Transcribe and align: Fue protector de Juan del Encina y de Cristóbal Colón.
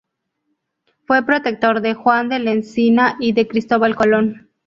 Fue 1.05 1.23
protector 1.27 1.79
de 1.79 1.93
Juan 1.93 2.27
del 2.27 2.47
Encina 2.47 3.17
y 3.19 3.33
de 3.33 3.47
Cristóbal 3.47 3.95
Colón. 3.95 4.49